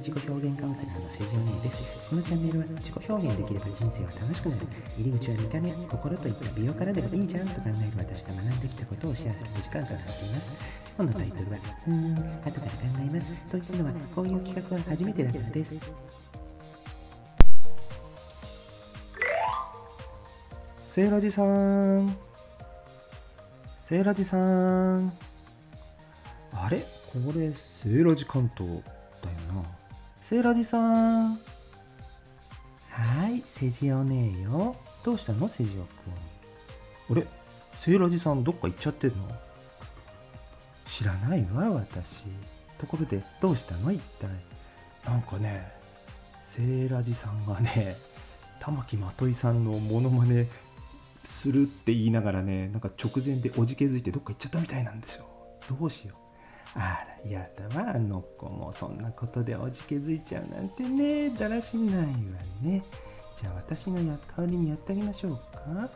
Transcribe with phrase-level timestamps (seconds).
[0.00, 2.08] 自己表現カウンセラーの成城姉です。
[2.10, 4.62] このチャンネルは自己表現できれば人生は楽しくなる。
[4.98, 10.52] 入り口は見た目、心といった美容からでもいいじゃんと考える私が学んできたことをシェアするお時間となっています。
[10.96, 12.60] 本のタイトルは、うーん、後から考
[12.98, 13.32] えます。
[13.50, 15.76] というのは、こういう企画は初めてだからです。
[20.84, 22.16] セイラジさん
[23.78, 25.12] セイラジさん
[26.52, 26.80] あれ？
[26.80, 26.84] こ
[27.36, 28.82] れセイラジ関東
[30.28, 31.38] セイラジさん
[32.90, 34.74] はい、セジオねえよ。
[35.04, 37.16] どうしたの、セジオくん。
[37.16, 37.24] あれ
[37.78, 39.16] セイラジさんどっか行っちゃってんの？
[40.90, 42.24] 知らないわ、私。
[42.76, 44.28] ところで、どうしたの、一体？
[45.08, 45.70] なんかね
[46.42, 47.96] セイラジさんがね
[48.58, 50.48] 玉木まといさんのモノマネ
[51.22, 55.26] するって言いながらねなんか直前でおじけづいてどっか行っちゃったみたいなんですよ
[55.68, 56.25] どうしよう
[56.74, 62.06] あら、やだわ、あの子もそんなことでおじけづいちゃうなんてね、だらしないわ
[62.62, 62.82] ね。
[63.40, 65.90] じゃあ私がや代わりにやってあげましょうか。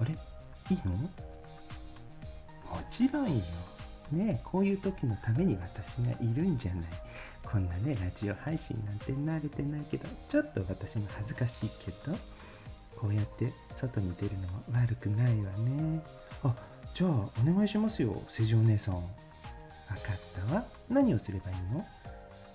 [0.00, 0.12] あれ
[0.70, 0.92] いいの？
[0.92, 1.08] も
[2.90, 3.42] ちろんよ。
[4.10, 6.84] ねこういう時のために私がいるんじゃない。
[7.44, 12.16] こんなね、ラジオ配信なんて慣れてないけど、ちょっと私も恥ずかしいけど、
[12.96, 16.02] こうやって外に出るのも悪くないわね。
[16.44, 16.54] あ
[16.94, 19.02] じゃあお願いしますよセジお姉さん
[19.92, 20.64] わかったわ。
[20.88, 21.86] 何をすればいいの？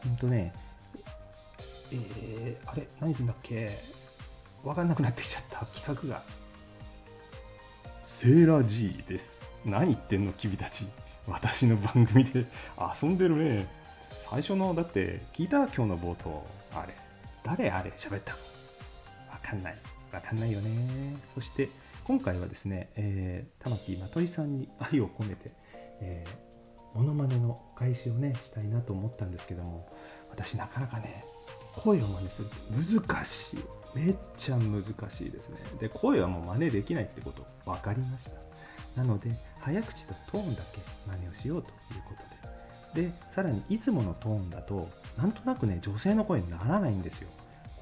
[0.04, 0.54] ほんとね
[1.92, 3.72] えー、あれ何するんだっけ？
[4.64, 5.66] わかんなくなってきちゃった。
[5.68, 6.24] 企画が。
[8.06, 9.40] セーラー G です。
[9.64, 10.88] 何言ってんの君たち。
[11.28, 12.46] 私の番組で。
[13.02, 13.68] 遊んでるね。
[14.30, 16.96] 最初のだって聞いた今日の冒頭あれ。
[17.44, 17.92] 誰あれ？
[17.98, 18.40] 喋ったの？
[19.32, 19.78] わかんない。
[20.12, 21.16] わかんないよね。
[21.36, 21.70] そして
[22.04, 25.52] 今回はですね、えー、玉木まといさんに愛を込めて、
[26.02, 26.47] えー、
[26.98, 29.88] モノマネのお返しをねしたいなと思ったんですけども
[30.32, 31.24] 私なかなかね
[31.76, 33.60] 声を真似するって難しい。
[33.94, 35.58] めっちゃ難しいですね。
[35.80, 38.32] で声はもう真似できないってこと分かりました。
[39.00, 41.76] なので早口とトーンだけ真似をしようという
[42.08, 42.16] こ
[42.96, 43.10] とで。
[43.10, 47.30] でさらにいつものトーンだとなんとなくね女性の声にならないんですよ。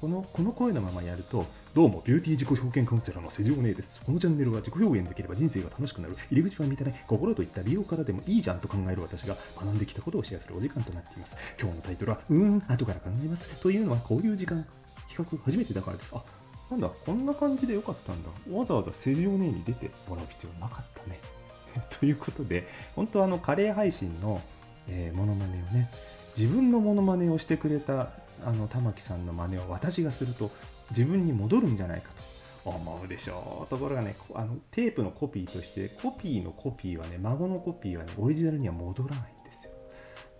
[0.06, 1.44] このこの声のままやると
[1.74, 4.00] どうもビューティー自己表現カウンセラーの瀬城姉です。
[4.06, 6.16] このチャンネルは自己表現できれば人生が楽しくなる。
[6.30, 11.36] 入り口は見た目心といった美容からでもいいじゃんと考える私が学んできたことをシェアするお時間となっています。
[11.60, 13.60] 今日のタイトルはうーん後から考えます。
[13.60, 14.64] というのはこういう時間
[15.08, 16.10] 企画初めてだからです。
[16.12, 16.22] あ
[16.70, 18.28] なんだこんな感じでよかったんだ。
[18.56, 21.18] わざわざ瀬城姉に出てもらう必要なかったね。
[21.98, 24.40] ということで本当はあのカレー配信の、
[24.88, 25.90] えー、モノマネをね
[26.38, 28.10] 自分のモノマネをしてくれた
[28.44, 30.50] あの玉木さんの真似を私がすると
[30.90, 32.36] 自分に戻るんじゃないかと。
[32.70, 39.70] 思うでしょうところがねあのテープのコピーとしてコピーのコピーはね孫のコピーはねオリジナルには戻らないんですよ。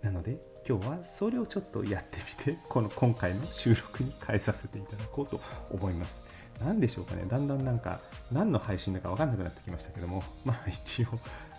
[0.01, 0.37] なので
[0.67, 5.39] 今日はそれをちょっとやってみてこの今回の収録に変えさせていただこうと
[5.71, 6.21] 思います。
[6.59, 7.25] 何でしょうかね。
[7.29, 10.21] だんだんなんか何の配信だか分かんなくなってきましたけども。
[10.43, 11.07] まあ一応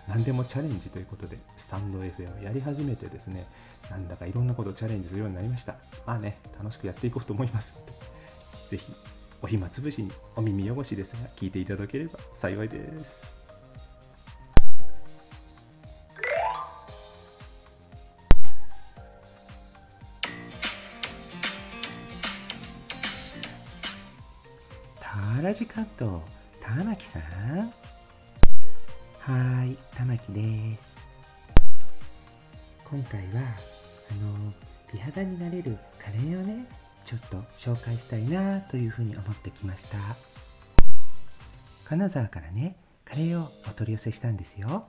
[0.08, 3.46] 何でもチャレンジということでスタンド FM をやり始めてですね
[3.90, 5.76] なんだかいろんなことをチャレンジするようになりました。
[6.06, 7.74] まあね楽しくやっていこうと思います
[8.70, 8.92] ぜひ
[9.42, 13.32] お暇つぶしにお耳汚しですが聞いていただければ幸いです。
[25.00, 26.22] タラジカット、
[26.60, 27.72] 玉木さん。
[29.28, 30.42] はーい、玉木で
[30.82, 30.96] す。
[32.88, 33.42] 今回は、
[34.10, 34.54] あの、
[34.90, 36.64] 美肌になれるカレーをね、
[37.04, 39.98] ちょっと紹介したいなというふうに思ってきました。
[41.84, 44.86] 金沢からね、カレーをお取り寄せしたんですよ。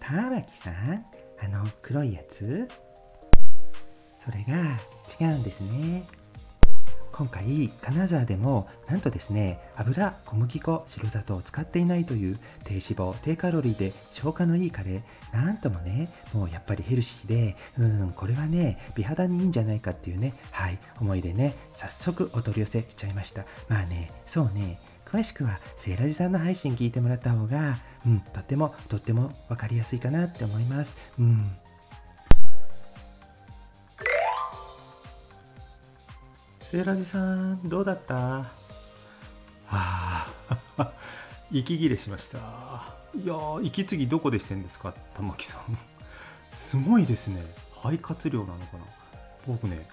[0.00, 1.04] 玉木さん、
[1.38, 2.66] あの黒いやつ？
[4.24, 4.78] それが
[5.20, 6.04] 違うんですね。
[7.12, 23.44] 今回金沢でもなんとですね油小麦粉白砂糖を使っていないという低脂肪低カロリーで消化のいいカレーなんともねもうやっぱりヘルシーでうんこれはね美肌にいいんじゃないかっていうねはい思いでね早速お取り寄せしちゃいました。
[23.68, 30.96] まあねそうね詳しくはセイラジさんの配信聞いてもらった方がうんとってもとっても分かりやすいかなって思います。
[31.18, 31.52] うん。
[36.72, 38.14] セーラジさんどうだった？
[38.16, 38.46] は
[39.68, 40.26] あ
[41.52, 42.38] 息切れしました。
[43.14, 45.78] いやー息継ぎどこでしてんですか玉木さん。
[46.54, 47.42] すごいですね。
[47.82, 48.84] 肺活量なのかな。
[49.46, 49.86] 僕ね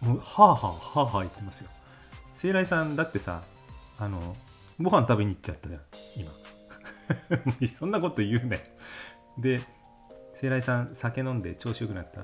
[0.00, 1.70] もうはあはあはあはあ言ってますよ。
[2.36, 3.42] セイラジさんだってさ
[3.98, 4.36] あの
[4.80, 5.80] ご飯食べに行っちゃったじゃん
[6.16, 6.30] 今。
[7.78, 8.76] そんなこと言うね
[9.38, 9.60] で
[10.36, 12.20] セイラジさん酒飲んで調子よくなった？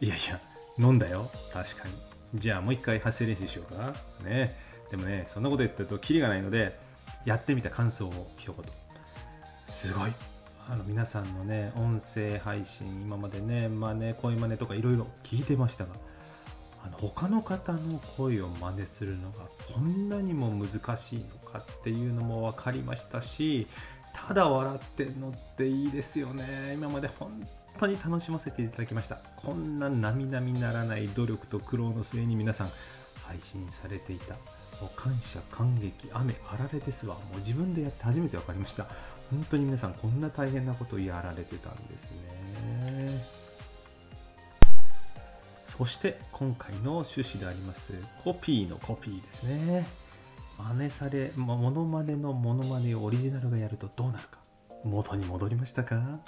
[0.00, 0.40] いやいや
[0.78, 1.94] 飲んだよ確かに。
[2.34, 3.92] じゃあもう一回発声練習しようか。
[4.24, 4.56] ね。
[4.90, 6.78] でもねそんなこと言ってるとキリがないので
[7.24, 8.64] やってみた感想を一言。
[9.68, 10.12] すごい。
[10.68, 15.90] あの皆さんのね音声配信今までね真似声真似とかいろいろ聞いてましたが
[16.84, 19.38] あの他の方の声を真似するのが
[19.74, 23.66] こんなにも難しいのかっていうのも分かりましたし
[24.28, 26.74] ただ笑ってんのっていいですよね。
[26.74, 27.46] 今まで本
[27.78, 29.16] 当に楽しませていただきました。
[29.36, 32.68] こんな並々ならない努力と苦労の末に皆さん
[33.24, 34.34] 配信されていた。
[34.80, 37.14] もう感謝感激雨あられですわ。
[37.14, 38.86] もう自分でやって初めて分かりました。
[39.30, 43.42] 本当に皆さんこんな大変なことやられてたんですね。
[45.66, 49.86] そして今回の趣旨でありますコピーのコピーですね。
[50.58, 54.38] 真似されモノマネのモノマネをオリジナルがやるとどうなるか。
[54.84, 56.18] 元に戻りましたか？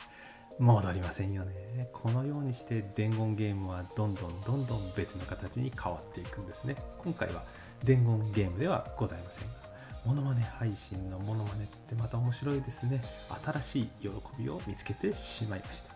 [0.59, 1.89] 戻りませんよね。
[1.93, 6.77] このようにして伝言ゲームはどんどんどんどん別の形に変わっていくんですね。
[6.99, 7.43] 今回は
[7.83, 9.55] 伝言ゲームではございませんが
[10.05, 13.03] モノマネ配信のモノマネってまた面白いですね。
[13.45, 15.95] 新しい喜びを見つけてしまいました。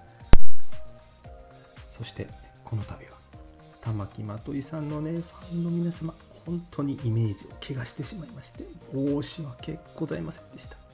[1.91, 2.27] そして
[2.65, 3.19] この度は
[3.81, 6.15] 玉木まといさんのねファンの皆様
[6.47, 10.88] 本当にイメージを怪我してしまいまして申し訳ございませんでした。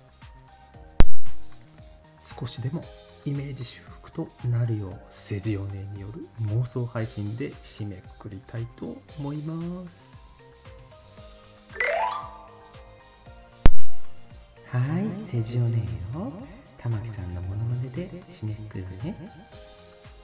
[2.25, 2.83] 少しでも
[3.27, 10.25] イメージ修復となるようセジオネによる妄想配信で締めくくりたいと思います。
[14.69, 15.85] はいセジオネよ。
[16.79, 19.17] 玉木さんのモノマネで締めくくるね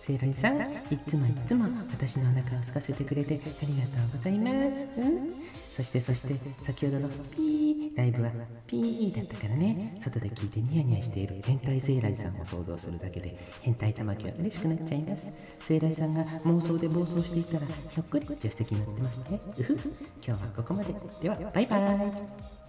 [0.01, 0.61] セイライさん
[0.91, 5.35] いつもいつも私のお腹を空かせてくれてありがとうございます、うん、
[5.77, 8.31] そしてそして先ほどのピーライブは
[8.67, 9.99] ピーだったからね。
[10.03, 15.33] 外で聞いてニヤニヤしている変態セイライさんを想像するだけで変態玉木は嬉しくなっちゃいます。
[15.61, 19.41] セイライさんが妄想で暴走していたらひょっこり助手席になってますね。
[19.59, 19.73] うふ
[20.25, 20.95] 今日はここまで。
[21.21, 22.60] ではバイバイ。